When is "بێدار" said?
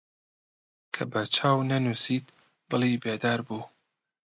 3.03-3.39